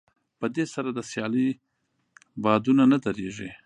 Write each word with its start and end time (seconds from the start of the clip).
په 0.39 0.45
دې 0.55 0.65
سره 0.73 0.89
د 0.93 0.99
سيالۍ 1.11 1.49
بادونه 2.43 2.83
نه 2.91 2.97
درېږي. 3.05 3.49